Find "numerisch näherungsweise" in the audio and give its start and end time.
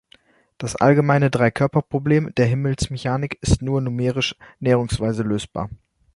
3.81-5.21